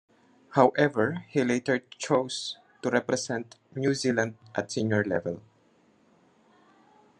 However, 0.53 1.25
he 1.29 1.43
later 1.43 1.77
chose 1.77 2.57
to 2.81 2.89
represent 2.89 3.57
New 3.75 3.93
Zealand 3.93 4.35
at 4.55 4.71
senior 4.71 5.03
level. 5.03 5.43